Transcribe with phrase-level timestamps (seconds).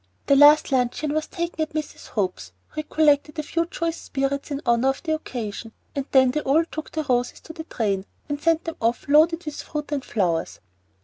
[0.25, 2.07] The last luncheon was taken at Mrs.
[2.07, 6.31] Hope's, who had collected a few choice spirits in honor of the occasion, and then
[6.31, 9.91] they all took the Roses to the train, and sent them off loaded with fruit
[9.91, 10.59] and flowers.